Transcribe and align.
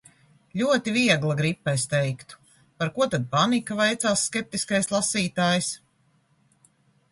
Ļoti 0.59 0.93
viegla 0.95 1.35
gripa, 1.41 1.73
es 1.79 1.83
teiktu. 1.91 2.39
Par 2.79 2.91
ko 2.97 3.09
tad 3.13 3.29
panika, 3.37 3.79
vaicās 3.83 4.25
skeptiskais 4.31 4.93
lasītājs. 4.97 5.71